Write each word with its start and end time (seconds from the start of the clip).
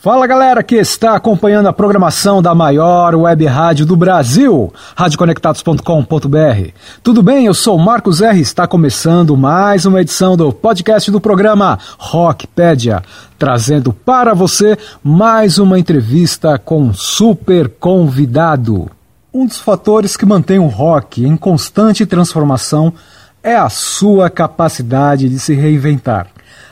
Fala 0.00 0.28
galera 0.28 0.62
que 0.62 0.76
está 0.76 1.16
acompanhando 1.16 1.66
a 1.66 1.72
programação 1.72 2.40
da 2.40 2.54
maior 2.54 3.16
web 3.16 3.44
rádio 3.46 3.84
do 3.84 3.96
Brasil, 3.96 4.72
radioconectados.com.br. 4.94 6.70
Tudo 7.02 7.20
bem? 7.20 7.46
Eu 7.46 7.52
sou 7.52 7.76
Marcos 7.76 8.20
R. 8.20 8.40
Está 8.40 8.64
começando 8.68 9.36
mais 9.36 9.86
uma 9.86 10.00
edição 10.00 10.36
do 10.36 10.52
podcast 10.52 11.10
do 11.10 11.20
programa 11.20 11.80
Rockpedia, 11.98 13.02
trazendo 13.36 13.92
para 13.92 14.34
você 14.34 14.78
mais 15.02 15.58
uma 15.58 15.80
entrevista 15.80 16.56
com 16.60 16.80
um 16.80 16.94
super 16.94 17.68
convidado. 17.68 18.88
Um 19.34 19.46
dos 19.46 19.58
fatores 19.58 20.16
que 20.16 20.24
mantém 20.24 20.60
o 20.60 20.68
rock 20.68 21.26
em 21.26 21.36
constante 21.36 22.06
transformação 22.06 22.94
é 23.42 23.56
a 23.56 23.68
sua 23.68 24.30
capacidade 24.30 25.28
de 25.28 25.40
se 25.40 25.54
reinventar 25.54 26.28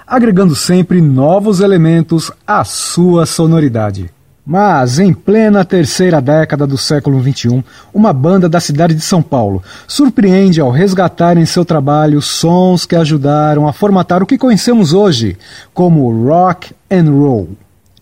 agregando 0.07 0.55
sempre 0.55 1.01
novos 1.01 1.61
elementos 1.61 2.31
à 2.47 2.63
sua 2.65 3.27
sonoridade. 3.27 4.11
Mas, 4.47 5.01
em 5.01 5.13
plena 5.13 5.65
terceira 5.65 6.21
década 6.21 6.69
do 6.69 6.79
século 6.79 7.21
XXI, 7.21 7.65
uma 7.93 8.13
banda 8.13 8.49
da 8.49 8.61
cidade 8.61 8.95
de 8.95 9.01
São 9.01 9.21
Paulo 9.21 9.61
surpreende 9.89 10.61
ao 10.61 10.71
resgatar 10.71 11.37
em 11.37 11.45
seu 11.45 11.65
trabalho 11.65 12.23
sons 12.23 12.87
que 12.87 12.95
ajudaram 12.95 13.67
a 13.67 13.73
formatar 13.73 14.23
o 14.23 14.27
que 14.27 14.39
conhecemos 14.39 14.93
hoje 14.93 15.37
como 15.75 16.29
rock 16.29 16.73
and 16.89 17.11
roll. 17.11 17.49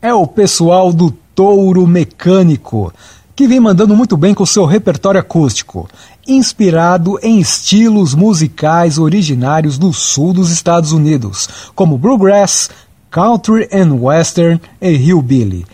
É 0.03 0.13
o 0.13 0.27
pessoal 0.27 0.93
do 0.93 1.11
Touro 1.35 1.87
Mecânico, 1.87 2.93
que 3.37 3.47
vem 3.47 3.59
mandando 3.59 3.97
muito 3.97 4.17
bem 4.17 4.33
com 4.33 4.47
seu 4.47 4.65
repertório 4.65 5.21
acústico, 5.21 5.89
inspirado 6.27 7.19
em 7.23 7.41
estilos 7.41 8.15
musicais 8.15 8.99
originários 8.99 9.77
do 9.77 9.93
sul 9.93 10.33
dos 10.33 10.51
Estados 10.51 10.93
Unidos, 10.93 11.49
como 11.75 11.99
bluegrass, 11.99 12.71
country 13.11 13.69
and 13.73 13.95
western 13.95 14.61
e 14.81 14.91
hillbilly. 14.91 15.67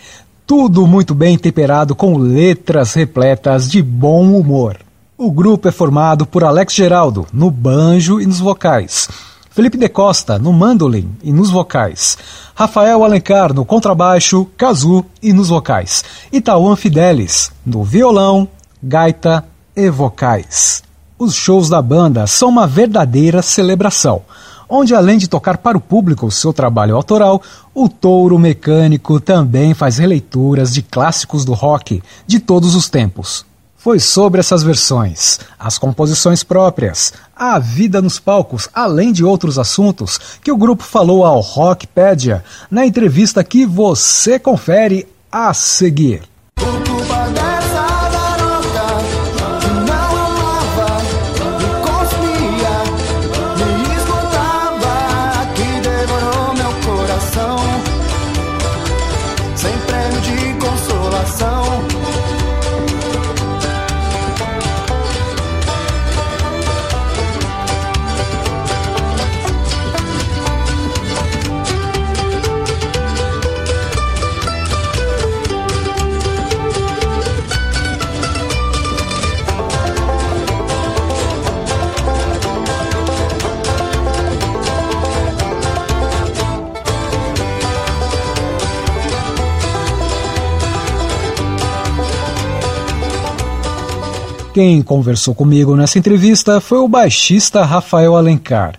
Tudo 0.47 0.87
muito 0.87 1.15
bem 1.15 1.39
temperado 1.39 1.95
com 1.95 2.17
letras 2.17 2.95
repletas 2.95 3.71
de 3.71 3.83
bom 3.83 4.33
humor. 4.33 4.79
O 5.17 5.30
grupo 5.30 5.69
é 5.69 5.71
formado 5.71 6.27
por 6.27 6.43
Alex 6.43 6.74
Geraldo 6.74 7.27
no 7.33 7.51
banjo 7.51 8.21
e 8.21 8.27
nos 8.27 8.41
vocais, 8.41 9.09
Felipe 9.52 9.76
de 9.76 9.88
Costa 9.88 10.38
no 10.38 10.52
mandolim 10.52 11.10
e 11.24 11.32
nos 11.32 11.51
vocais, 11.51 12.16
Rafael 12.54 13.02
Alencar 13.02 13.52
no 13.52 13.65
contrabaixo, 13.65 14.46
kazoo 14.56 15.04
e 15.20 15.32
nos 15.32 15.48
vocais, 15.48 16.04
Tauan 16.45 16.76
Fidelis 16.76 17.51
no 17.66 17.82
violão, 17.82 18.46
gaita 18.80 19.45
e 19.74 19.90
vocais. 19.90 20.84
Os 21.18 21.34
shows 21.34 21.68
da 21.68 21.82
banda 21.82 22.28
são 22.28 22.48
uma 22.48 22.65
verdadeira 22.65 23.43
celebração, 23.43 24.23
onde 24.68 24.95
além 24.95 25.18
de 25.18 25.26
tocar 25.26 25.59
para 25.59 25.76
o 25.76 25.80
público 25.80 26.26
o 26.26 26.30
seu 26.30 26.52
trabalho 26.52 26.95
autoral, 26.95 27.43
o 27.74 27.88
Touro 27.88 28.38
Mecânico 28.38 29.18
também 29.18 29.74
faz 29.74 29.98
releituras 29.98 30.73
de 30.73 30.80
clássicos 30.80 31.45
do 31.45 31.54
rock 31.54 32.01
de 32.24 32.38
todos 32.38 32.76
os 32.76 32.88
tempos. 32.88 33.45
Foi 33.83 33.99
sobre 33.99 34.41
essas 34.41 34.63
versões, 34.63 35.41
as 35.59 35.79
composições 35.79 36.45
próprias, 36.45 37.15
a 37.35 37.59
vida 37.59 38.03
nos 38.03 38.21
palcos, 38.21 38.69
além 38.75 39.11
de 39.11 39.25
outros 39.25 39.59
assuntos, 39.59 40.21
que 40.45 40.53
o 40.53 40.57
grupo 40.57 40.83
falou 40.83 41.25
ao 41.25 41.41
Rockpedia 41.41 42.45
na 42.71 42.85
entrevista 42.85 43.43
que 43.43 43.65
você 43.65 44.39
confere 44.39 45.09
a 45.33 45.55
seguir. 45.55 46.30
Quem 94.62 94.82
conversou 94.82 95.34
comigo 95.34 95.75
nessa 95.75 95.98
entrevista 95.98 96.60
foi 96.60 96.76
o 96.76 96.87
baixista 96.87 97.65
Rafael 97.65 98.15
Alencar, 98.15 98.75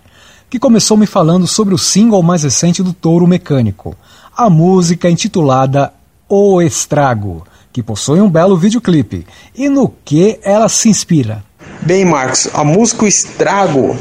que 0.48 0.56
começou 0.56 0.96
me 0.96 1.06
falando 1.06 1.44
sobre 1.44 1.74
o 1.74 1.78
single 1.78 2.22
mais 2.22 2.44
recente 2.44 2.84
do 2.84 2.92
Touro 2.92 3.26
Mecânico, 3.26 3.96
a 4.36 4.48
música 4.48 5.10
intitulada 5.10 5.92
O 6.28 6.62
Estrago, 6.62 7.44
que 7.72 7.82
possui 7.82 8.20
um 8.20 8.30
belo 8.30 8.56
videoclipe, 8.56 9.26
e 9.56 9.68
no 9.68 9.92
que 10.04 10.38
ela 10.44 10.68
se 10.68 10.88
inspira. 10.88 11.42
Bem, 11.80 12.04
Marcos, 12.04 12.48
a 12.54 12.62
música 12.62 13.04
O 13.04 13.08
Estrago, 13.08 13.96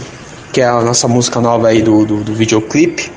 que 0.54 0.62
é 0.62 0.68
a 0.68 0.82
nossa 0.84 1.08
música 1.08 1.42
nova 1.42 1.70
aí 1.70 1.82
do, 1.82 2.06
do, 2.06 2.24
do 2.24 2.36
videoclipe, 2.36 3.12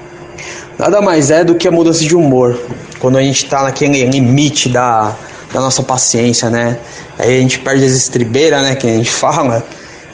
nada 0.78 1.02
mais 1.02 1.31
é 1.31 1.44
do 1.44 1.54
que 1.54 1.69
a 1.69 1.70
mudança 1.70 2.02
de 2.02 2.16
humor, 2.16 2.58
quando 2.98 3.19
a 3.19 3.22
gente 3.22 3.44
está 3.44 3.62
naquele 3.62 4.06
limite 4.06 4.70
da 4.70 5.14
da 5.54 5.60
nossa 5.60 5.84
paciência, 5.84 6.50
né? 6.50 6.76
Aí 7.16 7.38
a 7.38 7.41
gente 7.41 7.60
perde 7.60 7.84
as 7.84 7.92
estribeiras, 7.92 8.60
né? 8.62 8.75
Que 8.75 8.88
a 8.88 8.91
gente 8.91 9.10
fala. 9.10 9.65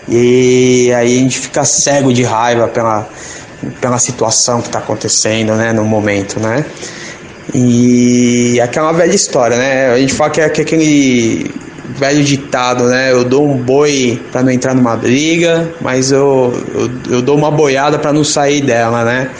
E 0.07 0.93
aí 0.95 1.19
a 1.19 1.21
gente 1.21 1.39
fica 1.39 1.65
cego 1.65 2.13
de 2.13 2.23
raiva 2.23 2.69
pela, 2.69 3.09
pela 3.81 3.99
situação 3.99 4.61
que 4.61 4.69
está 4.69 4.79
acontecendo, 4.79 5.55
né? 5.55 5.73
No 5.73 5.85
momento, 5.85 6.39
né? 6.39 6.65
E 7.55 8.61
aquela 8.61 8.93
velha 8.93 9.15
história, 9.15 9.57
né? 9.57 9.91
A 9.93 9.99
gente 9.99 10.13
fala 10.13 10.31
que 10.31 10.41
é, 10.41 10.49
que 10.51 10.61
é 10.61 10.65
aquele 10.65 11.51
velho 11.97 12.23
ditado, 12.23 12.85
né? 12.85 13.11
Eu 13.11 13.25
dou 13.25 13.49
um 13.49 13.57
boi 13.57 14.21
para 14.31 14.43
não 14.43 14.51
entrar 14.51 14.75
numa 14.75 14.97
briga, 14.97 15.73
mas 15.81 16.13
eu, 16.13 16.53
eu, 16.75 16.91
eu 17.15 17.23
dou 17.23 17.37
uma 17.37 17.51
boiada 17.51 17.99
para 17.99 18.13
não 18.13 18.23
sair 18.23 18.61
dela, 18.61 19.05
né? 19.05 19.31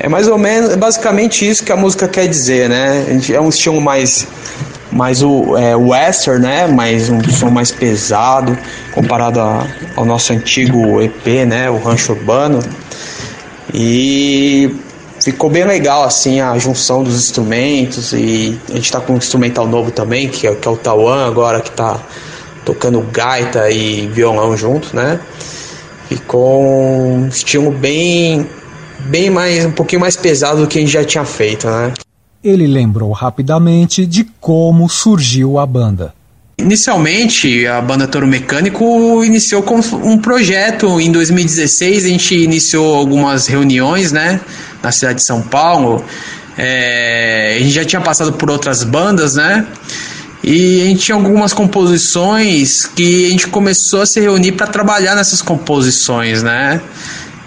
É 0.00 0.08
mais 0.08 0.26
ou 0.26 0.36
menos, 0.36 0.70
é 0.70 0.76
basicamente 0.76 1.48
isso 1.48 1.64
que 1.64 1.70
a 1.70 1.76
música 1.76 2.08
quer 2.08 2.26
dizer, 2.26 2.68
né? 2.68 3.04
É 3.32 3.40
um 3.40 3.48
estilo 3.48 3.80
mais 3.80 4.26
mais 4.94 5.22
o 5.22 5.56
é, 5.56 5.74
western, 5.74 6.40
né? 6.40 6.66
Mais 6.66 7.10
um 7.10 7.20
som 7.28 7.50
mais 7.50 7.72
pesado 7.72 8.56
comparado 8.92 9.40
a, 9.40 9.66
ao 9.96 10.04
nosso 10.04 10.32
antigo 10.32 11.02
EP, 11.02 11.26
né? 11.46 11.68
O 11.68 11.78
Rancho 11.78 12.12
Urbano. 12.12 12.60
E 13.72 14.72
ficou 15.20 15.50
bem 15.50 15.64
legal 15.64 16.04
assim 16.04 16.40
a 16.40 16.56
junção 16.58 17.02
dos 17.02 17.16
instrumentos 17.16 18.12
e 18.12 18.58
a 18.70 18.74
gente 18.74 18.84
está 18.84 19.00
com 19.00 19.14
um 19.14 19.16
instrumental 19.16 19.66
novo 19.66 19.90
também, 19.90 20.28
que 20.28 20.46
é, 20.46 20.54
que 20.54 20.68
é 20.68 20.70
o 20.70 20.76
Tauan 20.76 21.26
agora 21.26 21.60
que 21.60 21.70
está 21.70 22.00
tocando 22.64 23.00
gaita 23.12 23.68
e 23.70 24.06
violão 24.06 24.56
junto, 24.56 24.94
né? 24.94 25.18
Ficou 26.08 26.62
um 26.62 27.26
estilo 27.26 27.72
bem 27.72 28.48
bem 29.00 29.28
mais 29.28 29.64
um 29.64 29.72
pouquinho 29.72 30.00
mais 30.00 30.16
pesado 30.16 30.60
do 30.60 30.68
que 30.68 30.78
a 30.78 30.80
gente 30.80 30.92
já 30.92 31.04
tinha 31.04 31.24
feito, 31.24 31.66
né? 31.66 31.92
Ele 32.44 32.66
lembrou 32.66 33.10
rapidamente 33.10 34.04
de 34.04 34.24
como 34.38 34.88
surgiu 34.88 35.58
a 35.58 35.64
banda. 35.64 36.14
Inicialmente, 36.58 37.66
a 37.66 37.80
banda 37.80 38.06
Toro 38.06 38.26
Mecânico 38.26 39.24
iniciou 39.24 39.62
com 39.62 39.80
um 40.04 40.18
projeto. 40.18 41.00
Em 41.00 41.10
2016, 41.10 42.04
a 42.04 42.08
gente 42.08 42.36
iniciou 42.36 42.94
algumas 42.94 43.48
reuniões, 43.48 44.12
né, 44.12 44.40
na 44.80 44.92
cidade 44.92 45.16
de 45.16 45.24
São 45.24 45.42
Paulo. 45.42 46.04
É, 46.56 47.56
a 47.56 47.58
gente 47.60 47.72
já 47.72 47.84
tinha 47.84 48.00
passado 48.00 48.34
por 48.34 48.50
outras 48.50 48.84
bandas, 48.84 49.34
né? 49.34 49.66
E 50.44 50.82
a 50.82 50.84
gente 50.84 51.00
tinha 51.00 51.16
algumas 51.16 51.52
composições 51.52 52.84
que 52.84 53.26
a 53.26 53.30
gente 53.30 53.48
começou 53.48 54.02
a 54.02 54.06
se 54.06 54.20
reunir 54.20 54.52
para 54.52 54.66
trabalhar 54.66 55.16
nessas 55.16 55.42
composições, 55.42 56.42
né? 56.42 56.80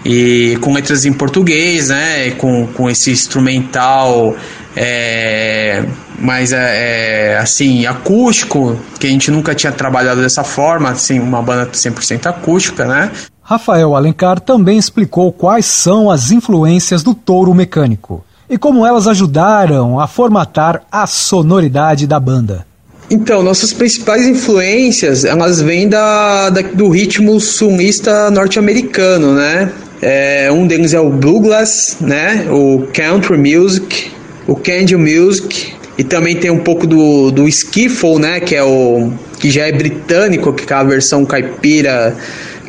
E 0.04 0.58
com 0.60 0.74
letras 0.74 1.06
em 1.06 1.12
português, 1.12 1.88
né? 1.88 2.32
Com, 2.32 2.66
com 2.66 2.90
esse 2.90 3.10
instrumental 3.10 4.36
é, 4.80 5.84
mas 6.20 6.52
é, 6.52 7.32
é, 7.32 7.38
assim, 7.38 7.84
acústico, 7.84 8.78
que 9.00 9.08
a 9.08 9.10
gente 9.10 9.28
nunca 9.28 9.52
tinha 9.52 9.72
trabalhado 9.72 10.20
dessa 10.20 10.44
forma, 10.44 10.90
assim, 10.90 11.18
uma 11.18 11.42
banda 11.42 11.66
100% 11.66 12.26
acústica, 12.26 12.84
né? 12.84 13.10
Rafael 13.42 13.96
Alencar 13.96 14.38
também 14.38 14.78
explicou 14.78 15.32
quais 15.32 15.66
são 15.66 16.08
as 16.08 16.30
influências 16.30 17.02
do 17.02 17.12
touro 17.12 17.52
mecânico 17.52 18.24
e 18.48 18.56
como 18.56 18.86
elas 18.86 19.08
ajudaram 19.08 19.98
a 19.98 20.06
formatar 20.06 20.82
a 20.92 21.08
sonoridade 21.08 22.06
da 22.06 22.20
banda. 22.20 22.64
Então, 23.10 23.42
nossas 23.42 23.72
principais 23.72 24.28
influências, 24.28 25.24
elas 25.24 25.60
vêm 25.60 25.88
da, 25.88 26.50
da 26.50 26.62
do 26.62 26.88
ritmo 26.88 27.40
sulista 27.40 28.30
norte-americano, 28.30 29.34
né? 29.34 29.72
É, 30.00 30.52
um 30.52 30.66
deles 30.66 30.94
é 30.94 31.00
o 31.00 31.10
bluegrass, 31.10 31.96
né? 32.00 32.46
O 32.50 32.86
country 32.92 33.38
music, 33.38 34.17
o 34.48 34.56
Candy 34.56 34.96
Music 34.96 35.74
E 35.96 36.02
também 36.02 36.34
tem 36.34 36.50
um 36.50 36.58
pouco 36.58 36.86
do, 36.86 37.30
do 37.30 37.46
skiffle, 37.46 38.18
né? 38.18 38.40
Que 38.40 38.56
é 38.56 38.62
o 38.64 39.12
que 39.38 39.50
já 39.50 39.66
é 39.66 39.72
britânico, 39.72 40.52
que 40.52 40.72
é 40.72 40.76
a 40.76 40.82
versão 40.82 41.24
caipira 41.24 42.16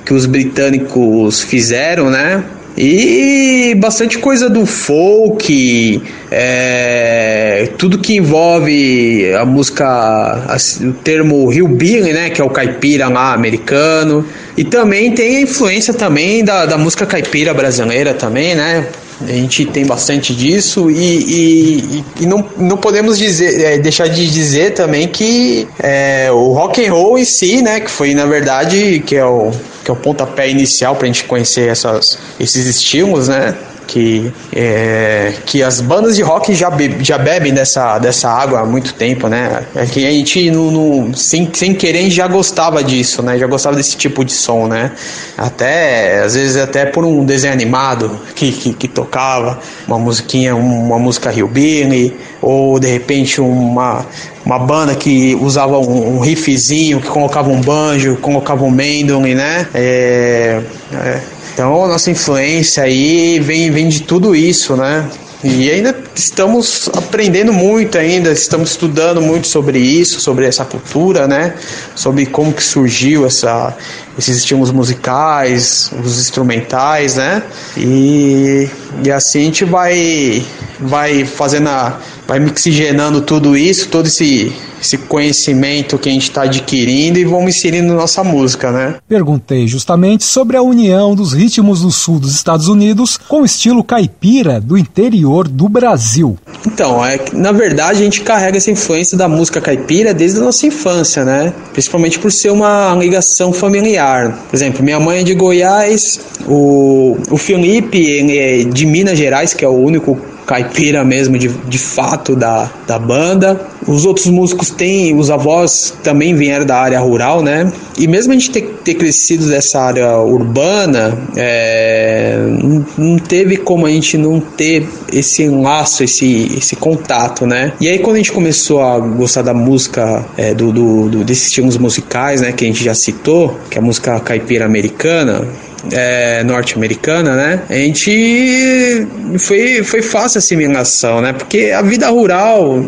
que 0.06 0.14
os 0.14 0.26
britânicos 0.26 1.42
fizeram, 1.42 2.10
né? 2.10 2.44
E 2.78 3.76
bastante 3.78 4.18
coisa 4.18 4.50
do 4.50 4.66
folk, 4.66 6.02
é, 6.31 7.70
tudo 7.78 8.00
que 8.00 8.16
envolve 8.16 9.34
a 9.34 9.46
música, 9.46 9.86
a, 9.86 10.58
o 10.81 10.94
termo 10.94 11.52
hillbilly, 11.52 12.14
né, 12.14 12.30
que 12.30 12.40
é 12.40 12.44
o 12.44 12.50
caipira 12.50 13.10
lá 13.10 13.34
americano. 13.34 14.26
E 14.56 14.64
também 14.64 15.12
tem 15.12 15.38
a 15.38 15.42
influência 15.42 15.94
também 15.94 16.44
da, 16.44 16.66
da 16.66 16.78
música 16.78 17.06
caipira 17.06 17.54
brasileira 17.54 18.14
também, 18.14 18.56
né? 18.56 18.88
A 19.21 19.31
gente 19.31 19.66
tem 19.66 19.86
bastante 19.86 20.33
disso 20.33 20.89
e, 20.89 20.95
e, 20.95 22.04
e 22.21 22.25
não, 22.25 22.45
não 22.57 22.77
podemos 22.77 23.18
dizer, 23.18 23.62
é, 23.62 23.77
deixar 23.77 24.07
de 24.07 24.27
dizer 24.30 24.74
também 24.74 25.07
que 25.07 25.68
é, 25.77 26.30
o 26.31 26.54
rock 26.54 26.86
and 26.86 26.94
roll 26.94 27.18
em 27.18 27.25
si, 27.25 27.62
né, 27.62 27.81
que 27.81 27.92
foi 27.92 28.13
na 28.13 28.25
verdade 28.25 29.04
que 29.06 29.16
é 29.16 29.25
o 29.25 29.51
que 29.83 29.92
é 29.92 29.94
o 29.94 29.98
pontapé 29.98 30.50
inicial 30.50 30.95
para 30.95 31.06
a 31.06 31.07
gente 31.07 31.24
conhecer 31.24 31.68
essas, 31.68 32.19
esses 32.39 32.66
estilos, 32.68 33.27
né? 33.27 33.56
Que, 33.89 34.31
é, 34.56 35.33
que 35.47 35.63
as 35.63 35.81
bandas 35.81 36.15
de 36.15 36.21
rock 36.21 36.53
já, 36.53 36.69
be, 36.69 36.97
já 37.01 37.18
bebem 37.18 37.51
dessa, 37.51 37.97
dessa 37.97 38.30
água 38.30 38.59
há 38.59 38.65
muito 38.65 38.94
tempo, 38.94 39.27
né? 39.27 39.65
É 39.75 39.86
que 39.88 40.06
a 40.06 40.12
gente, 40.12 40.51
no, 40.51 41.12
sem, 41.15 41.50
sem 41.51 41.74
querer, 41.74 42.07
já 42.12 42.27
gostava 42.27 42.83
disso, 42.83 43.24
né? 43.24 43.38
Já 43.39 43.47
gostava 43.47 43.75
desse 43.75 43.97
tipo 43.97 44.24
de 44.24 44.31
som, 44.31 44.68
né? 44.68 44.91
Até, 45.36 46.19
às 46.19 46.36
vezes, 46.36 46.56
até 46.57 46.86
por 46.86 47.03
um 47.03 47.25
desenho 47.25 47.51
animado 47.51 48.19
que, 48.36 48.51
que, 48.51 48.74
que 48.74 48.88
tocava 48.88 49.59
uma 49.88 49.97
musiquinha, 49.97 50.56
uma 50.56 51.00
música 51.00 51.33
hillbilly, 51.33 52.15
ou 52.42 52.80
de 52.80 52.88
repente 52.88 53.42
uma, 53.42 54.06
uma 54.45 54.59
banda 54.59 54.94
que 54.94 55.35
usava 55.42 55.80
um, 55.80 56.18
um 56.18 56.19
riffzinho, 56.19 57.01
que 57.01 57.07
colocava 57.07 57.50
um 57.50 57.59
banjo, 57.59 58.18
colocava 58.18 58.63
um 58.63 58.69
mandolin, 58.69 59.33
né? 59.33 59.68
É, 59.74 60.62
é, 60.94 61.38
então, 61.59 61.83
a 61.83 61.89
nossa 61.89 62.09
influência 62.09 62.83
aí 62.83 63.38
vem, 63.38 63.69
vem 63.69 63.89
de 63.89 64.03
tudo 64.03 64.33
isso, 64.33 64.77
né? 64.77 65.06
E 65.44 65.69
ainda 65.69 65.94
estamos 66.15 66.89
aprendendo 66.95 67.51
muito 67.51 67.97
ainda, 67.97 68.31
estamos 68.31 68.69
estudando 68.69 69.21
muito 69.21 69.45
sobre 69.45 69.77
isso, 69.77 70.21
sobre 70.21 70.45
essa 70.45 70.63
cultura, 70.63 71.27
né? 71.27 71.56
Sobre 71.95 72.25
como 72.25 72.53
que 72.53 72.63
surgiu 72.63 73.25
essa, 73.25 73.75
esses 74.19 74.38
estilos 74.38 74.71
musicais, 74.71 75.92
os 76.04 76.19
instrumentais, 76.19 77.16
né? 77.16 77.42
E, 77.77 78.69
e 79.04 79.12
assim 79.12 79.42
a 79.42 79.45
gente 79.45 79.66
vai, 79.66 80.45
vai 80.80 81.25
fazendo 81.25 81.69
a, 81.69 81.98
vai 82.27 82.44
oxigenando 82.45 83.21
tudo 83.21 83.57
isso, 83.57 83.88
todo 83.88 84.07
esse 84.07 84.54
esse 84.81 84.98
conhecimento 84.98 85.98
que 85.98 86.10
a 86.10 86.12
gente 86.12 86.24
está 86.24 86.44
adquirindo 86.44 87.19
e 87.19 87.25
vamos 87.25 87.56
inserindo 87.56 87.94
nossa 87.94 88.24
música, 88.24 88.71
né? 88.71 88.95
Perguntei 89.07 89.68
justamente 89.68 90.24
sobre 90.24 90.57
a 90.57 90.62
união 90.62 91.13
dos 91.16 91.33
ritmos 91.33 91.81
do 91.81 91.92
sul 91.92 92.19
dos 92.19 92.33
Estados 92.33 92.68
Unidos 92.68 93.18
com 93.18 93.42
o 93.42 93.45
estilo 93.45 93.83
caipira 93.83 94.60
do 94.60 94.77
interior 94.77 95.48
do 95.48 95.68
Brasil. 95.68 96.38
Então, 96.66 97.06
é, 97.06 97.19
na 97.33 97.51
verdade 97.51 98.00
a 98.00 98.04
gente 98.04 98.21
carrega 98.21 98.57
essa 98.57 98.71
influência 98.71 99.18
da 99.18 99.27
música 99.27 99.62
caipira 99.62 100.13
desde 100.13 100.39
a 100.39 100.44
nossa 100.44 100.66
infância, 100.66 101.25
né? 101.25 101.54
Principalmente 101.71 102.19
por 102.19 102.31
ser 102.31 102.51
uma 102.51 102.95
ligação 102.95 103.51
familiar. 103.51 104.08
Por 104.50 104.56
exemplo, 104.56 104.83
minha 104.83 105.00
mãe 105.00 105.19
é 105.19 105.23
de 105.23 105.33
Goiás, 105.33 106.19
o, 106.47 107.17
o 107.29 107.38
Felipe 107.38 108.19
é 108.38 108.63
de 108.63 108.85
Minas 108.85 109.17
Gerais, 109.17 109.53
que 109.53 109.63
é 109.63 109.67
o 109.67 109.75
único 109.75 110.19
caipira 110.50 111.06
mesmo, 111.06 111.38
de, 111.38 111.48
de 111.48 111.78
fato, 111.78 112.36
da, 112.36 112.72
da 112.88 112.98
banda. 112.98 113.62
Os 113.86 114.04
outros 114.04 114.25
músicos 114.25 114.72
têm, 114.72 115.16
os 115.16 115.30
avós 115.30 115.94
também 116.04 116.36
vieram 116.36 116.66
da 116.66 116.75
área 116.75 117.00
rural, 117.00 117.44
né? 117.44 117.72
E 118.00 118.07
mesmo 118.07 118.34
a 118.34 118.36
gente 118.36 118.50
ter, 118.50 118.63
ter 118.84 118.96
crescido 118.96 119.48
dessa 119.48 119.80
área 119.80 120.18
urbana, 120.18 121.16
é, 121.38 122.36
não, 122.63 122.86
não 122.98 123.19
teve 123.19 123.57
como 123.57 123.86
a 123.86 123.92
gente 123.92 124.18
não 124.18 124.40
ter 124.40 124.88
esse 125.13 125.48
laço, 125.48 126.04
esse, 126.04 126.52
esse 126.57 126.75
contato, 126.75 127.45
né? 127.45 127.74
E 127.80 127.88
aí 127.88 128.00
quando 128.00 128.16
a 128.16 128.19
gente 128.19 128.31
começou 128.31 128.81
a 128.81 128.98
gostar 128.98 129.44
da 129.44 129.54
música, 129.54 130.25
é, 130.36 130.56
do, 130.56 130.72
do, 130.72 131.10
do, 131.10 131.24
desses 131.24 131.45
estilos 131.45 131.78
musicais, 131.78 132.42
né? 132.42 132.52
Que 132.54 132.66
a 132.66 132.68
gente 132.68 132.84
já 132.84 132.95
citou, 132.95 133.56
que 133.69 133.78
é 133.78 133.81
a 133.81 133.84
música 133.84 134.19
caipira 134.19 134.66
americana, 134.66 135.48
é, 135.92 136.44
norte-americana, 136.44 137.36
né? 137.36 137.62
A 137.70 137.74
gente 137.74 139.08
foi, 139.38 139.84
foi 139.84 140.02
fácil 140.02 140.38
a 140.38 140.40
assimilação, 140.40 141.22
né? 141.22 141.34
Porque 141.34 141.72
a 141.76 141.81
vida 141.81 142.08
rural, 142.10 142.84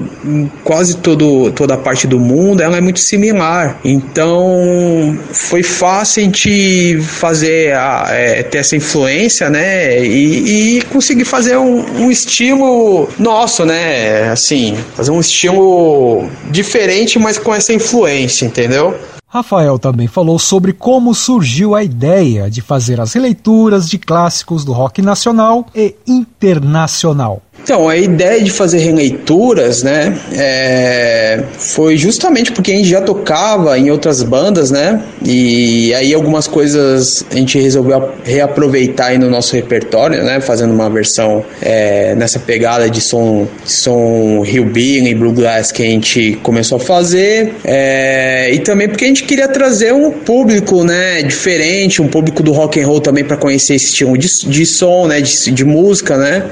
quase 0.64 0.98
todo, 0.98 1.52
toda 1.52 1.74
a 1.76 1.78
parte 1.78 2.08
do 2.08 2.20
mundo, 2.20 2.62
ela 2.62 2.78
é 2.78 2.82
muito 2.82 3.00
similar. 3.00 3.80
Então 3.84 5.18
foi 5.32 5.64
fácil 5.64 6.22
a 6.22 6.26
gente 6.26 7.00
fazer 7.02 7.74
a, 7.74 8.08
é, 8.10 8.44
ter 8.44 8.60
essa 8.60 8.76
influência, 8.76 9.50
né? 9.50 10.04
E, 10.04 10.78
e 10.78 10.82
conseguir 10.84 11.26
fazer 11.26 11.58
um, 11.58 12.04
um, 12.04 12.12
estilo 12.12 13.10
nosso, 13.18 13.66
né? 13.66 14.30
Assim, 14.32 14.78
fazer 14.96 15.12
um 15.12 15.20
estilo 15.20 16.30
diferente, 16.50 17.20
mas 17.20 17.38
com 17.38 17.54
essa 17.54 17.74
influência, 17.74 18.46
entendeu? 18.46 18.96
Rafael 19.34 19.80
também 19.80 20.08
falou 20.08 20.38
sobre 20.38 20.74
como 20.74 21.16
surgiu 21.16 21.74
a 21.74 21.82
ideia 21.82 22.52
de 22.52 22.60
fazer 22.60 23.00
as 23.00 23.14
releituras 23.14 23.90
de 23.90 23.98
clássicos 23.98 24.66
do 24.66 24.74
rock 24.74 25.02
nacional 25.02 25.66
e 25.74 25.96
internacional. 26.06 27.42
Então, 27.64 27.88
a 27.88 27.96
ideia 27.96 28.42
de 28.42 28.50
fazer 28.50 28.80
releituras, 28.80 29.84
né, 29.84 30.18
é, 30.34 31.44
foi 31.58 31.96
justamente 31.96 32.52
porque 32.52 32.72
a 32.72 32.76
gente 32.76 32.90
já 32.90 33.02
tocava 33.02 33.78
em 33.78 33.92
outras 33.92 34.24
bandas, 34.24 34.72
né, 34.72 35.02
e 35.24 35.94
aí 35.94 36.14
algumas 36.14 36.48
coisas 36.48 37.24
a 37.32 37.36
gente 37.36 37.60
resolveu 37.60 38.10
reaproveitar 38.24 39.08
aí 39.08 39.18
no 39.18 39.30
nosso 39.30 39.56
repertório, 39.56 40.24
né, 40.24 40.42
fazendo 40.42 40.74
uma 40.74 40.90
versão 40.90 41.46
é, 41.62 42.16
nessa 42.16 42.40
pegada 42.40 42.90
de 42.90 43.00
som, 43.00 43.48
som 43.64 44.44
hillbilly, 44.44 45.14
bluegrass 45.14 45.72
que 45.72 45.84
a 45.84 45.86
gente 45.86 46.40
começou 46.42 46.78
a 46.78 46.82
fazer, 46.82 47.54
é, 47.64 48.52
e 48.54 48.60
também 48.60 48.90
porque 48.90 49.06
a 49.06 49.08
gente 49.08 49.24
queria 49.24 49.48
trazer 49.48 49.94
um 49.94 50.10
público, 50.12 50.84
né, 50.84 51.22
diferente, 51.22 52.02
um 52.02 52.08
público 52.08 52.42
do 52.42 52.52
rock 52.52 52.82
and 52.82 52.88
roll 52.88 53.00
também 53.00 53.24
para 53.24 53.38
conhecer 53.38 53.76
esse 53.76 53.86
estilo 53.86 54.18
de, 54.18 54.28
de 54.48 54.66
som, 54.66 55.06
né, 55.08 55.22
de, 55.22 55.52
de 55.52 55.64
música, 55.64 56.18
né, 56.18 56.46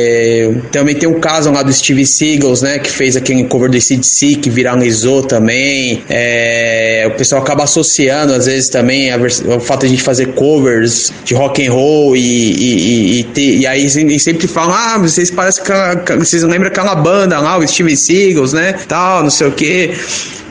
é, 0.00 0.52
também 0.70 0.94
tem 0.94 1.08
um 1.08 1.18
caso 1.18 1.50
lá 1.50 1.62
do 1.62 1.72
Steve 1.72 2.06
Seagals, 2.06 2.62
né? 2.62 2.78
Que 2.78 2.88
fez 2.88 3.16
aquele 3.16 3.44
cover 3.44 3.68
do 3.68 3.80
CDC, 3.80 4.36
que 4.36 4.48
viralizou 4.48 5.22
também. 5.22 6.04
É, 6.08 7.04
o 7.08 7.16
pessoal 7.16 7.42
acaba 7.42 7.64
associando, 7.64 8.32
às 8.32 8.46
vezes, 8.46 8.68
também 8.68 9.10
o 9.14 9.60
fato 9.60 9.80
de 9.80 9.86
a 9.86 9.88
gente 9.88 10.02
fazer 10.02 10.26
covers 10.34 11.12
de 11.24 11.34
rock 11.34 11.66
and 11.66 11.72
roll 11.72 12.16
e, 12.16 12.20
e, 12.20 13.26
e, 13.36 13.58
e 13.60 13.66
aí 13.66 13.86
e 13.86 14.20
sempre 14.20 14.46
falam, 14.46 14.74
ah, 14.74 14.98
vocês 14.98 15.30
parecem 15.30 15.64
que 15.64 16.16
vocês 16.16 16.42
lembram 16.44 16.68
aquela 16.68 16.94
banda 16.94 17.40
lá, 17.40 17.58
o 17.58 17.66
Steve 17.66 17.96
Seagals, 17.96 18.52
né? 18.52 18.74
Tal, 18.86 19.22
não 19.22 19.30
sei 19.30 19.48
o 19.48 19.52
quê. 19.52 19.92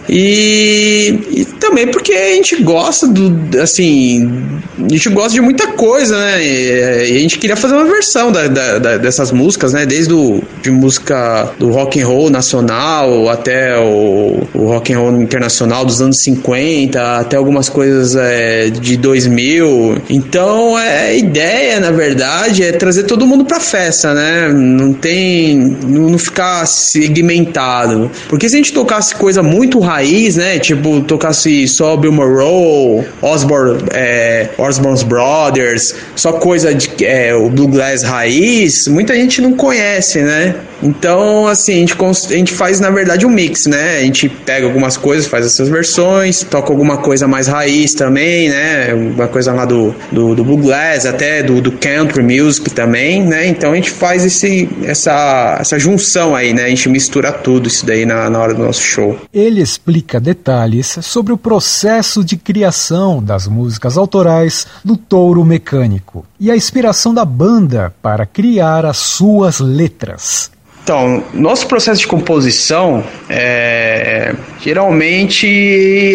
E, 0.09 1.19
e, 1.31 1.45
também 1.59 1.87
porque 1.87 2.13
a 2.13 2.33
gente 2.35 2.61
gosta 2.63 3.07
do. 3.07 3.59
Assim. 3.61 4.29
A 4.77 4.89
gente 4.89 5.09
gosta 5.09 5.33
de 5.33 5.41
muita 5.41 5.67
coisa, 5.67 6.17
né? 6.17 6.43
E, 6.43 7.17
a 7.17 7.19
gente 7.19 7.37
queria 7.37 7.55
fazer 7.55 7.75
uma 7.75 7.85
versão 7.85 8.31
da, 8.31 8.47
da, 8.47 8.79
da, 8.79 8.97
dessas 8.97 9.31
músicas, 9.31 9.73
né? 9.73 9.85
Desde 9.85 10.13
o, 10.13 10.41
de 10.61 10.71
música 10.71 11.51
do 11.59 11.69
rock 11.69 12.01
and 12.01 12.07
roll 12.07 12.29
nacional 12.29 13.29
até 13.29 13.77
o, 13.77 14.43
o 14.53 14.65
rock 14.67 14.93
and 14.93 14.99
roll 14.99 15.21
internacional 15.21 15.83
dos 15.83 16.01
anos 16.01 16.19
50, 16.19 17.19
até 17.19 17.35
algumas 17.35 17.69
coisas 17.69 18.15
é, 18.15 18.69
de 18.69 18.97
2000. 18.97 19.97
Então, 20.09 20.77
é, 20.79 21.07
a 21.07 21.13
ideia, 21.13 21.79
na 21.79 21.91
verdade, 21.91 22.63
é 22.63 22.71
trazer 22.71 23.03
todo 23.03 23.25
mundo 23.25 23.45
pra 23.45 23.59
festa, 23.59 24.13
né? 24.13 24.49
Não 24.49 24.93
tem. 24.93 25.57
Não, 25.57 26.09
não 26.09 26.17
ficar 26.17 26.65
segmentado. 26.65 28.09
Porque 28.29 28.47
se 28.47 28.55
a 28.55 28.57
gente 28.57 28.73
tocasse 28.73 29.15
coisa 29.15 29.43
muito 29.43 29.79
raiz, 29.79 29.96
raiz, 29.97 30.35
né? 30.35 30.59
Tipo, 30.59 31.01
tocasse 31.01 31.67
só 31.67 31.97
Bill 31.97 32.11
Monroe, 32.11 33.05
Osborne, 33.21 33.83
é, 33.93 34.49
Osborne's 34.57 35.03
Brothers, 35.03 35.95
só 36.15 36.33
coisa 36.33 36.73
de 36.73 36.89
é, 37.03 37.33
o 37.33 37.49
bluegrass 37.49 38.03
raiz, 38.03 38.87
muita 38.87 39.15
gente 39.15 39.41
não 39.41 39.53
conhece, 39.53 40.21
né? 40.21 40.55
Então, 40.81 41.47
assim, 41.47 41.73
a 41.73 41.77
gente, 41.77 41.95
a 41.99 42.37
gente 42.37 42.53
faz 42.53 42.79
na 42.79 42.91
verdade 42.91 43.25
um 43.25 43.29
mix, 43.29 43.65
né? 43.65 43.97
A 43.97 44.01
gente 44.01 44.29
pega 44.29 44.65
algumas 44.65 44.95
coisas, 44.95 45.25
faz 45.25 45.45
essas 45.45 45.67
versões, 45.69 46.43
toca 46.43 46.71
alguma 46.71 46.97
coisa 46.97 47.27
mais 47.27 47.47
raiz 47.47 47.93
também, 47.93 48.49
né? 48.49 48.93
Uma 48.93 49.27
coisa 49.27 49.51
lá 49.53 49.65
do, 49.65 49.95
do, 50.11 50.35
do 50.35 50.43
bluegrass, 50.43 51.05
até 51.05 51.41
do, 51.41 51.59
do 51.61 51.71
country 51.71 52.21
music 52.21 52.69
também, 52.69 53.23
né? 53.23 53.47
Então 53.47 53.71
a 53.71 53.75
gente 53.75 53.89
faz 53.89 54.23
esse, 54.23 54.69
essa, 54.83 55.57
essa 55.59 55.79
junção 55.79 56.35
aí, 56.35 56.53
né? 56.53 56.65
A 56.65 56.69
gente 56.69 56.87
mistura 56.89 57.31
tudo 57.31 57.67
isso 57.67 57.85
daí 57.85 58.05
na, 58.05 58.29
na 58.29 58.39
hora 58.39 58.53
do 58.53 58.63
nosso 58.63 58.81
show. 58.81 59.17
Ele 59.33 59.63
explica 59.87 60.19
detalhes 60.19 60.97
sobre 61.01 61.31
o 61.31 61.37
processo 61.37 62.21
de 62.21 62.35
criação 62.35 63.23
das 63.23 63.47
músicas 63.47 63.97
autorais 63.97 64.67
do 64.83 64.97
Touro 64.97 65.45
Mecânico 65.45 66.25
e 66.37 66.51
a 66.51 66.57
inspiração 66.57 67.13
da 67.13 67.23
banda 67.23 67.95
para 68.01 68.25
criar 68.25 68.85
as 68.85 68.97
suas 68.97 69.61
letras. 69.61 70.51
Então, 70.83 71.23
nosso 71.33 71.67
processo 71.67 72.01
de 72.01 72.07
composição 72.07 73.01
é, 73.29 74.35
geralmente 74.59 75.47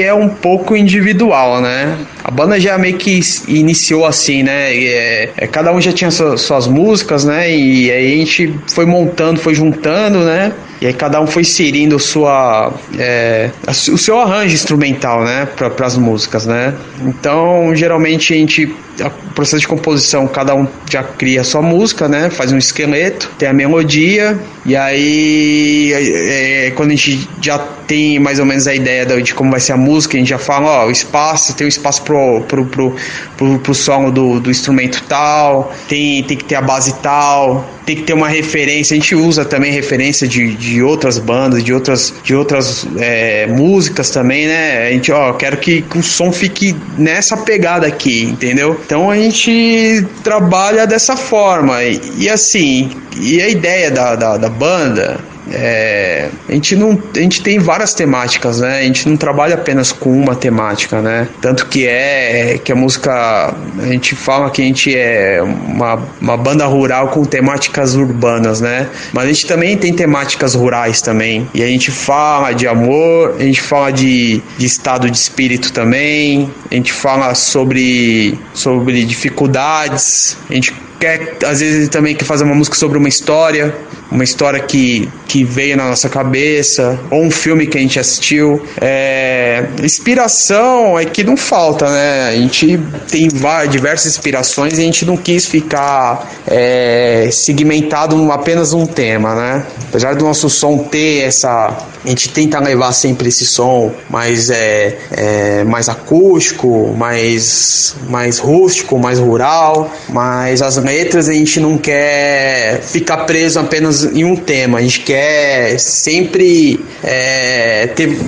é 0.03 0.13
um 0.13 0.29
pouco 0.29 0.77
individual, 0.77 1.63
né? 1.63 1.97
A 2.23 2.31
banda 2.31 2.61
já 2.61 2.77
meio 2.77 2.99
que 2.99 3.21
iniciou 3.49 4.05
assim, 4.05 4.43
né? 4.43 4.75
É, 4.75 5.31
é, 5.37 5.47
cada 5.47 5.73
um 5.73 5.81
já 5.81 5.93
tinha 5.93 6.11
suas 6.11 6.67
músicas, 6.67 7.25
né? 7.25 7.55
E 7.55 7.91
aí 7.91 8.15
a 8.15 8.17
gente 8.17 8.55
foi 8.67 8.85
montando, 8.85 9.41
foi 9.41 9.55
juntando, 9.55 10.21
né? 10.21 10.53
E 10.83 10.87
aí 10.89 10.93
cada 10.93 11.21
um 11.21 11.29
foi 11.29 11.43
inserindo 11.43 11.97
sua, 12.01 12.75
é, 12.99 13.51
o 13.69 13.97
seu 13.97 14.19
arranjo 14.19 14.53
instrumental, 14.53 15.23
né? 15.23 15.47
Para 15.47 15.87
as 15.87 15.97
músicas, 15.97 16.45
né? 16.45 16.75
Então, 17.07 17.73
geralmente 17.73 18.35
a 18.35 18.37
gente 18.37 18.75
o 19.01 19.35
processo 19.35 19.61
de 19.61 19.69
composição, 19.69 20.27
cada 20.27 20.55
um 20.55 20.67
já 20.91 21.05
cria 21.05 21.43
a 21.43 21.45
sua 21.45 21.63
música, 21.63 22.09
né? 22.09 22.31
Faz 22.31 22.51
um 22.51 22.59
esqueleto, 22.59 23.31
tem 23.39 23.49
a 23.49 23.53
melodia, 23.53 24.37
e 24.67 24.77
aí 24.77 25.93
é, 25.93 26.67
é, 26.67 26.71
quando 26.73 26.91
a 26.91 26.97
gente 26.97 27.29
já 27.41 27.61
tem 27.87 28.19
mais 28.19 28.39
ou 28.39 28.45
menos 28.45 28.67
a 28.67 28.75
ideia 28.75 29.05
de 29.23 29.35
como 29.35 29.51
vai 29.51 29.61
ser 29.61 29.73
a 29.73 29.77
música, 29.77 30.17
a 30.17 30.21
gente 30.21 30.29
já 30.29 30.39
fala, 30.39 30.85
ó, 30.85 30.87
o 30.87 30.91
espaço, 30.91 31.55
tem 31.55 31.67
um 31.67 31.69
espaço 31.69 32.03
pro, 32.03 32.43
pro, 32.43 32.65
pro, 32.67 32.97
pro, 33.37 33.59
pro 33.59 33.75
solo 33.75 34.11
do, 34.11 34.41
do 34.41 34.51
instrumento 34.51 35.03
tal, 35.09 35.73
tem, 35.89 36.23
tem 36.25 36.37
que 36.37 36.45
ter 36.45 36.55
a 36.55 36.63
base 36.63 36.95
tal, 37.03 37.69
tem 37.85 37.97
que 37.97 38.03
ter 38.03 38.13
uma 38.13 38.29
referência. 38.29 38.95
A 38.95 38.99
gente 38.99 39.15
usa 39.15 39.45
também 39.45 39.73
referência 39.73 40.27
de, 40.27 40.55
de 40.55 40.83
outras 40.83 41.19
bandas, 41.19 41.63
de 41.63 41.73
outras, 41.73 42.15
de 42.23 42.35
outras 42.35 42.87
é, 42.99 43.47
músicas 43.47 44.11
também, 44.11 44.47
né? 44.47 44.89
A 44.89 44.91
gente, 44.93 45.11
ó, 45.13 45.33
quero 45.33 45.57
que, 45.57 45.83
que 45.83 45.99
o 45.99 46.03
som 46.03 46.33
fique 46.33 46.77
nessa 46.97 47.37
pegada 47.37 47.87
aqui, 47.87 48.25
entendeu? 48.25 48.79
Então 48.85 49.11
a 49.11 49.17
gente 49.17 50.07
trabalha 50.23 50.87
dessa 50.87 51.17
forma. 51.17 51.83
E, 51.83 52.01
e 52.19 52.29
assim, 52.29 52.91
e 53.21 53.41
a 53.41 53.49
ideia 53.49 53.91
da, 53.91 54.15
da, 54.15 54.37
da 54.37 54.49
banda 54.49 55.32
é, 55.53 56.29
a 56.49 56.53
gente 56.53 56.75
não 56.75 57.01
a 57.15 57.19
gente 57.19 57.43
tem 57.43 57.59
várias 57.59 57.93
temáticas 57.93 58.61
né? 58.61 58.81
A 58.81 58.83
gente 58.83 59.09
não 59.09 59.17
trabalha 59.17 59.55
apenas 59.55 59.93
com 59.93 60.11
uma 60.11 60.35
temática 60.35 61.01
né? 61.03 61.29
Tanto 61.41 61.67
que 61.67 61.87
é 61.87 62.59
que 62.63 62.73
a 62.73 62.75
música 62.75 63.55
a 63.79 63.87
gente 63.87 64.15
fala 64.15 64.51
que 64.51 64.63
a 64.63 64.65
gente 64.65 64.97
é 64.97 65.43
uma, 65.43 65.99
uma 66.21 66.37
banda 66.37 66.65
rural 66.67 67.09
com 67.09 67.25
temáticas 67.25 67.95
urbanas 67.95 68.61
né? 68.61 68.89
Mas 69.13 69.25
a 69.25 69.29
gente 69.29 69.47
também 69.47 69.77
tem 69.77 69.93
temáticas 69.93 70.55
rurais 70.55 71.03
também. 71.03 71.49
E 71.53 71.63
a 71.63 71.67
gente 71.67 71.91
fala 71.91 72.53
de 72.53 72.67
amor 72.67 73.37
a 73.39 73.43
gente 73.43 73.61
fala 73.61 73.91
de, 73.91 74.43
de 74.57 74.67
estado 74.67 75.11
de 75.11 75.17
espírito 75.17 75.73
também. 75.73 76.51
A 76.71 76.75
gente 76.75 76.93
fala 76.93 77.35
sobre 77.35 78.39
sobre 78.55 79.05
dificuldades. 79.05 80.37
A 80.49 80.55
gente 80.55 80.73
quer, 81.03 81.37
às 81.45 81.59
vezes, 81.59 81.89
também 81.89 82.15
quer 82.15 82.25
fazer 82.25 82.45
uma 82.45 82.55
música 82.55 82.77
sobre 82.77 82.97
uma 82.97 83.09
história, 83.09 83.75
uma 84.09 84.23
história 84.23 84.61
que, 84.61 85.09
que 85.27 85.43
veio 85.43 85.77
na 85.77 85.89
nossa 85.89 86.09
cabeça, 86.09 87.01
ou 87.11 87.25
um 87.25 87.31
filme 87.31 87.67
que 87.67 87.77
a 87.77 87.81
gente 87.81 87.99
assistiu. 87.99 88.63
É, 88.81 89.65
inspiração 89.83 90.97
é 90.97 91.05
que 91.05 91.25
não 91.25 91.37
falta, 91.37 91.91
né? 91.91 92.29
A 92.29 92.37
gente 92.37 92.79
tem 93.11 93.29
várias, 93.29 93.73
diversas 93.73 94.13
inspirações 94.13 94.79
e 94.79 94.83
a 94.83 94.85
gente 94.85 95.05
não 95.05 95.17
quis 95.17 95.47
ficar 95.47 96.31
é, 96.47 97.29
segmentado 97.33 98.15
em 98.15 98.31
apenas 98.31 98.73
um 98.73 98.87
tema, 98.87 99.35
né? 99.35 99.67
Apesar 99.89 100.15
do 100.15 100.25
nosso 100.25 100.49
som 100.49 100.79
ter 100.79 101.25
essa. 101.25 101.89
A 102.05 102.09
gente 102.09 102.31
tenta 102.31 102.59
levar 102.59 102.93
sempre 102.93 103.29
esse 103.29 103.47
som 103.47 103.93
mais, 104.11 104.51
é, 104.51 104.99
é 105.13 105.65
mais 105.65 105.89
acústico, 105.89 106.93
mais, 106.97 107.95
mais 108.09 108.39
rústico, 108.41 108.99
mais 108.99 109.21
rural, 109.21 109.89
mas 110.09 110.61
as 110.63 110.77
letras 110.93 111.27
a 111.29 111.33
gente 111.33 111.59
não 111.59 111.79
quer 111.79 112.83
ficar 112.83 113.25
preso 113.25 113.59
apenas 113.59 114.05
em 114.05 114.25
um 114.25 114.37
tema, 114.37 114.79
a 114.79 114.83
gente 114.83 115.01
quer 115.01 115.79
sempre 115.79 116.85
é, 117.03 117.87
ter 117.87 118.19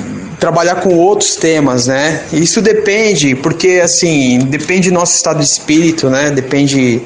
trabalhar 0.41 0.77
com 0.77 0.95
outros 0.95 1.37
temas, 1.37 1.87
né? 1.87 2.23
Isso 2.33 2.61
depende, 2.61 3.35
porque 3.35 3.81
assim, 3.83 4.39
depende 4.41 4.91
do 4.91 4.95
nosso 4.95 5.15
estado 5.15 5.39
de 5.39 5.45
espírito, 5.45 6.11
né? 6.11 6.31
Depende 6.31 7.03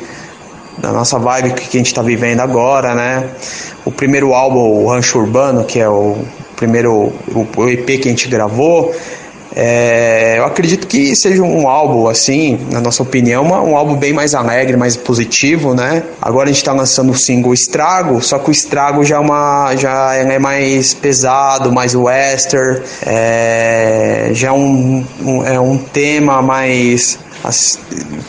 da 0.78 0.92
nossa 0.92 1.18
vibe 1.18 1.52
que 1.54 1.76
a 1.76 1.78
gente 1.80 1.86
está 1.86 2.02
vivendo 2.02 2.40
agora, 2.40 2.94
né? 2.94 3.28
O 3.84 3.90
primeiro 3.90 4.34
álbum, 4.34 4.58
o 4.58 4.88
Rancho 4.88 5.18
Urbano, 5.18 5.64
que 5.64 5.78
é 5.78 5.88
o 5.88 6.18
primeiro 6.56 7.12
o 7.56 7.68
EP 7.68 7.86
que 8.00 8.08
a 8.08 8.10
gente 8.10 8.28
gravou, 8.28 8.92
é, 9.60 10.38
eu 10.38 10.44
acredito 10.44 10.86
que 10.86 11.16
seja 11.16 11.42
um 11.42 11.68
álbum, 11.68 12.06
assim, 12.06 12.60
na 12.70 12.80
nossa 12.80 13.02
opinião, 13.02 13.42
uma, 13.42 13.60
um 13.60 13.76
álbum 13.76 13.96
bem 13.96 14.12
mais 14.12 14.32
alegre, 14.32 14.76
mais 14.76 14.96
positivo, 14.96 15.74
né? 15.74 16.04
Agora 16.22 16.48
a 16.48 16.52
gente 16.52 16.62
tá 16.62 16.72
lançando 16.72 17.10
o 17.10 17.16
single 17.16 17.52
Estrago, 17.52 18.22
só 18.22 18.38
que 18.38 18.50
o 18.50 18.52
Estrago 18.52 19.04
já 19.04 19.16
é, 19.16 19.18
uma, 19.18 19.74
já 19.74 20.14
é 20.14 20.38
mais 20.38 20.94
pesado, 20.94 21.72
mais 21.72 21.96
western, 21.96 22.80
é, 23.04 24.30
já 24.32 24.48
é 24.48 24.52
um, 24.52 25.04
um, 25.24 25.44
é 25.44 25.58
um 25.58 25.76
tema 25.76 26.40
mais 26.40 27.18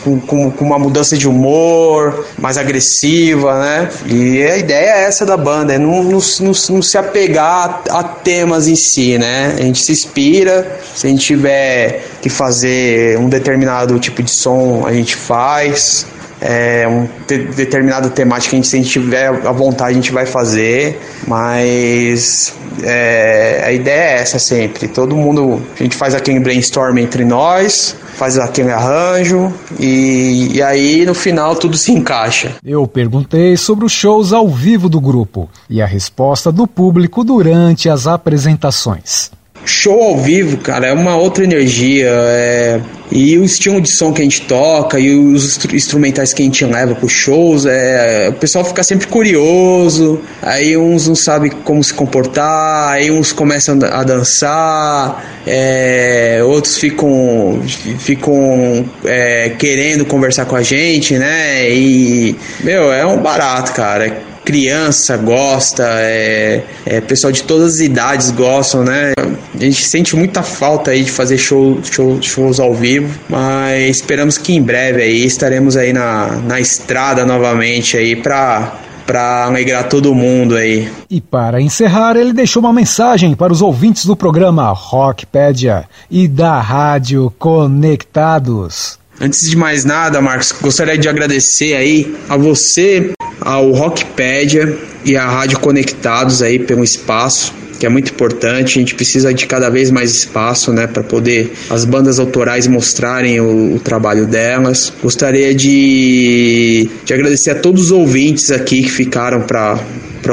com, 0.04 0.20
com, 0.20 0.50
com, 0.50 0.64
uma 0.64 0.78
mudança 0.78 1.16
de 1.16 1.28
humor 1.28 2.26
mais 2.38 2.56
agressiva, 2.56 3.60
né? 3.60 3.88
E 4.06 4.42
a 4.42 4.56
ideia 4.56 4.90
é 4.90 5.04
essa 5.04 5.26
da 5.26 5.36
banda, 5.36 5.74
é 5.74 5.78
não, 5.78 6.02
não, 6.02 6.18
não, 6.40 6.52
não 6.70 6.82
se 6.82 6.98
apegar 6.98 7.82
a, 7.90 8.00
a, 8.00 8.04
temas 8.04 8.68
em 8.68 8.76
si, 8.76 9.18
né? 9.18 9.54
A 9.58 9.62
gente 9.62 9.80
se 9.80 9.92
inspira, 9.92 10.80
se 10.94 11.06
a 11.06 11.10
gente 11.10 11.24
tiver 11.24 12.04
que 12.22 12.28
fazer 12.28 13.18
um 13.18 13.28
determinado 13.28 13.98
tipo 13.98 14.22
de 14.22 14.30
som, 14.30 14.84
a 14.86 14.92
gente 14.92 15.16
faz. 15.16 16.06
É, 16.42 16.88
um 16.88 17.06
de, 17.26 17.36
determinada 17.52 18.08
temática, 18.08 18.56
a 18.56 18.56
gente, 18.56 18.66
se 18.66 18.74
a 18.74 18.78
gente 18.78 18.90
tiver 18.90 19.26
a 19.26 19.52
vontade, 19.52 19.90
a 19.90 19.94
gente 19.94 20.10
vai 20.10 20.24
fazer, 20.24 20.98
mas 21.26 22.54
é, 22.82 23.62
a 23.62 23.72
ideia 23.72 24.18
é 24.18 24.22
essa 24.22 24.38
sempre. 24.38 24.88
Todo 24.88 25.14
mundo, 25.14 25.62
a 25.78 25.82
gente 25.82 25.96
faz 25.96 26.14
aquele 26.14 26.40
brainstorm 26.40 26.96
entre 26.98 27.26
nós, 27.26 27.94
faz 28.20 28.38
aquele 28.38 28.70
arranjo 28.70 29.50
e, 29.78 30.50
e 30.52 30.62
aí 30.62 31.06
no 31.06 31.14
final 31.14 31.56
tudo 31.56 31.74
se 31.78 31.90
encaixa. 31.90 32.56
Eu 32.62 32.86
perguntei 32.86 33.56
sobre 33.56 33.86
os 33.86 33.92
shows 33.92 34.34
ao 34.34 34.46
vivo 34.46 34.90
do 34.90 35.00
grupo 35.00 35.48
e 35.70 35.80
a 35.80 35.86
resposta 35.86 36.52
do 36.52 36.66
público 36.66 37.24
durante 37.24 37.88
as 37.88 38.06
apresentações. 38.06 39.30
Show 39.70 40.02
ao 40.02 40.18
vivo, 40.18 40.56
cara, 40.58 40.88
é 40.88 40.92
uma 40.92 41.16
outra 41.16 41.44
energia. 41.44 42.10
É... 42.10 42.80
E 43.12 43.36
o 43.38 43.44
estilo 43.44 43.80
de 43.80 43.88
som 43.88 44.12
que 44.12 44.20
a 44.20 44.24
gente 44.24 44.42
toca 44.42 44.98
e 44.98 45.14
os 45.16 45.64
instrumentais 45.72 46.32
que 46.32 46.42
a 46.42 46.44
gente 46.44 46.64
leva 46.64 46.94
para 46.94 47.06
os 47.06 47.12
shows, 47.12 47.66
é... 47.66 48.28
o 48.28 48.32
pessoal 48.32 48.64
fica 48.64 48.82
sempre 48.82 49.06
curioso. 49.06 50.20
Aí 50.42 50.76
uns 50.76 51.06
não 51.06 51.14
sabem 51.14 51.50
como 51.64 51.82
se 51.82 51.94
comportar, 51.94 52.92
aí 52.92 53.10
uns 53.10 53.32
começam 53.32 53.78
a 53.90 54.02
dançar, 54.02 55.40
é... 55.46 56.40
outros 56.44 56.76
ficam, 56.76 57.62
ficam 57.98 58.84
é... 59.04 59.50
querendo 59.50 60.04
conversar 60.04 60.46
com 60.46 60.56
a 60.56 60.62
gente, 60.62 61.16
né? 61.16 61.70
E, 61.70 62.36
meu, 62.64 62.92
é 62.92 63.06
um 63.06 63.18
barato, 63.18 63.72
cara 63.72 64.29
criança 64.50 65.16
gosta, 65.16 65.84
é, 65.86 66.64
é, 66.84 67.00
pessoal 67.00 67.32
de 67.32 67.44
todas 67.44 67.74
as 67.74 67.80
idades 67.80 68.32
gostam, 68.32 68.82
né? 68.82 69.12
A 69.54 69.62
gente 69.62 69.84
sente 69.84 70.16
muita 70.16 70.42
falta 70.42 70.90
aí 70.90 71.04
de 71.04 71.12
fazer 71.12 71.38
show, 71.38 71.78
show, 71.84 72.20
shows 72.20 72.58
ao 72.58 72.74
vivo, 72.74 73.16
mas 73.28 73.98
esperamos 73.98 74.36
que 74.36 74.52
em 74.52 74.60
breve 74.60 75.02
aí 75.02 75.24
estaremos 75.24 75.76
aí 75.76 75.92
na, 75.92 76.26
na 76.44 76.58
estrada 76.58 77.24
novamente 77.24 77.96
aí 77.96 78.16
para 78.16 78.80
para 79.06 79.46
alegrar 79.46 79.88
todo 79.88 80.14
mundo 80.14 80.54
aí. 80.54 80.88
E 81.10 81.20
para 81.20 81.60
encerrar, 81.60 82.16
ele 82.16 82.32
deixou 82.32 82.62
uma 82.62 82.72
mensagem 82.72 83.34
para 83.34 83.52
os 83.52 83.60
ouvintes 83.60 84.04
do 84.04 84.14
programa 84.14 84.70
Rockpedia 84.70 85.84
e 86.08 86.28
da 86.28 86.60
Rádio 86.60 87.32
Conectados. 87.36 89.00
Antes 89.20 89.50
de 89.50 89.56
mais 89.56 89.84
nada, 89.84 90.20
Marcos, 90.20 90.52
gostaria 90.52 90.96
de 90.96 91.08
agradecer 91.08 91.74
aí 91.74 92.16
a 92.28 92.36
você, 92.36 93.12
ao 93.40 93.70
Rockpedia 93.72 94.76
e 95.04 95.16
à 95.16 95.28
Rádio 95.28 95.58
Conectados 95.60 96.42
aí 96.42 96.58
pelo 96.58 96.84
espaço 96.84 97.54
que 97.80 97.86
é 97.86 97.88
muito 97.88 98.12
importante. 98.12 98.78
A 98.78 98.82
gente 98.82 98.94
precisa 98.94 99.32
de 99.32 99.46
cada 99.46 99.70
vez 99.70 99.90
mais 99.90 100.14
espaço, 100.14 100.70
né, 100.70 100.86
para 100.86 101.02
poder 101.02 101.50
as 101.70 101.86
bandas 101.86 102.18
autorais 102.18 102.66
mostrarem 102.66 103.40
o, 103.40 103.76
o 103.76 103.80
trabalho 103.80 104.26
delas. 104.26 104.92
Gostaria 105.02 105.54
de, 105.54 106.90
de 107.02 107.14
agradecer 107.14 107.52
a 107.52 107.54
todos 107.54 107.84
os 107.84 107.90
ouvintes 107.90 108.50
aqui 108.50 108.82
que 108.82 108.90
ficaram 108.90 109.40
para 109.40 109.80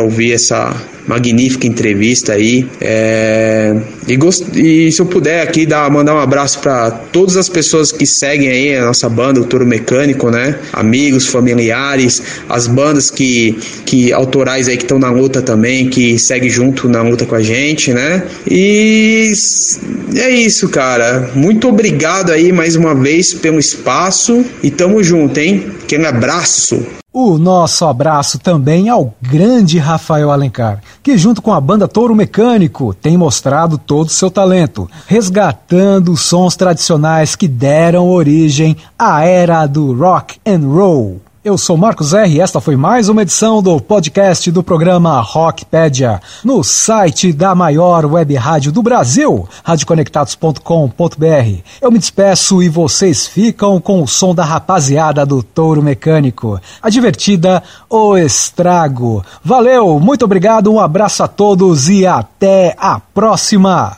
ouvir 0.02 0.34
essa 0.34 0.76
magnífica 1.08 1.66
entrevista 1.66 2.34
aí. 2.34 2.68
É, 2.82 3.76
e, 4.08 4.16
gost, 4.18 4.46
e 4.54 4.92
se 4.92 5.02
eu 5.02 5.06
puder 5.06 5.42
aqui 5.42 5.66
dar, 5.66 5.90
mandar 5.90 6.16
um 6.16 6.20
abraço 6.20 6.60
para 6.60 6.92
todas 6.92 7.38
as 7.38 7.48
pessoas 7.48 7.92
que 7.92 8.06
seguem 8.06 8.50
aí 8.50 8.76
a 8.76 8.86
nossa 8.86 9.08
banda, 9.08 9.40
o 9.40 9.46
Toro 9.46 9.66
Mecânico, 9.66 10.30
né? 10.30 10.60
Amigos, 10.74 11.28
familiares, 11.28 12.22
as 12.50 12.68
bandas 12.68 13.10
que, 13.10 13.58
que 13.86 14.12
autorais 14.12 14.68
aí 14.68 14.78
que 14.78 14.84
estão 14.84 15.00
na 15.00 15.10
luta 15.10 15.42
também, 15.42 15.90
que 15.90 16.20
seguem 16.20 16.50
junto 16.50 16.90
na 16.90 17.02
luta 17.02 17.26
com 17.26 17.36
a 17.36 17.42
gente, 17.42 17.94
né? 17.94 18.24
E 18.50 19.32
é 20.16 20.30
isso, 20.30 20.68
cara. 20.70 21.32
Muito 21.34 21.68
obrigado 21.70 22.32
aí 22.32 22.52
mais 22.52 22.76
uma 22.76 22.94
vez 22.94 23.34
pelo 23.34 23.60
espaço 23.60 24.46
e 24.62 24.70
tamo 24.70 25.02
junto, 25.04 25.40
hein? 25.40 25.66
Aquele 25.84 26.06
abraço. 26.06 26.86
O 27.20 27.40
nosso 27.40 27.84
abraço 27.84 28.38
também 28.38 28.90
ao 28.90 29.12
grande 29.20 29.80
Rafael 29.80 30.30
Alencar, 30.30 30.84
que 31.02 31.18
junto 31.18 31.42
com 31.42 31.52
a 31.52 31.60
banda 31.60 31.88
Touro 31.88 32.14
Mecânico 32.14 32.94
tem 32.94 33.18
mostrado 33.18 33.76
todo 33.76 34.06
o 34.06 34.12
seu 34.12 34.30
talento, 34.30 34.88
resgatando 35.08 36.12
os 36.12 36.22
sons 36.22 36.56
tradicionais 36.56 37.36
que 37.36 37.48
deram 37.48 38.08
origem 38.08 38.78
à 39.00 39.26
era 39.26 39.66
do 39.66 40.00
rock 40.00 40.40
and 40.46 40.60
roll. 40.60 41.20
Eu 41.44 41.58
sou 41.58 41.78
Marcos 41.78 42.14
R 42.14 42.36
e 42.36 42.42
esta 42.42 42.60
foi 42.60 42.76
mais 42.76 43.08
uma 43.08 43.22
edição 43.22 43.62
do 43.62 43.80
podcast 43.80 44.52
do 44.52 44.62
programa 44.62 45.22
Rockpedia, 45.22 46.20
no 46.44 46.64
site 46.64 47.32
da 47.32 47.56
maior 47.56 48.06
web 48.06 48.36
rádio 48.36 48.72
do 48.72 48.84
Brasil, 48.84 49.48
radioconectados.com.br. 49.64 51.62
Eu 51.82 51.92
me 51.92 52.00
despeço 52.00 52.62
e 52.62 52.68
vocês 52.68 53.28
ficam 53.28 53.80
com 53.80 54.02
o 54.02 54.08
som 54.08 54.36
da 54.36 54.44
rapaziada 54.44 55.26
do 55.26 55.42
Touro 55.42 55.82
Mecânico. 55.82 56.60
A 56.82 56.90
divertida 56.90 57.64
O 57.90 58.18
Estrago. 58.18 59.24
Valeu, 59.44 60.00
muito 60.00 60.26
obrigado, 60.26 60.72
um 60.72 60.80
abraço 60.80 61.24
a 61.24 61.28
todos 61.28 61.88
e 61.88 62.06
até 62.06 62.76
a 62.78 63.00
próxima! 63.00 63.98